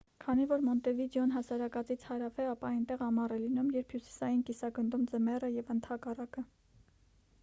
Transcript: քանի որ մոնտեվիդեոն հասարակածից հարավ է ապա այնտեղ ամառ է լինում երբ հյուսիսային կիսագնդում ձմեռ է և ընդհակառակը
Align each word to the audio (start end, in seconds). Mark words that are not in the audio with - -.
քանի 0.23 0.45
որ 0.51 0.61
մոնտեվիդեոն 0.67 1.33
հասարակածից 1.33 2.05
հարավ 2.11 2.39
է 2.45 2.47
ապա 2.53 2.71
այնտեղ 2.77 3.03
ամառ 3.07 3.35
է 3.35 3.39
լինում 3.43 3.69
երբ 3.75 3.93
հյուսիսային 3.97 4.41
կիսագնդում 4.47 5.05
ձմեռ 5.13 5.47
է 5.49 5.51
և 5.61 5.73
ընդհակառակը 5.75 6.45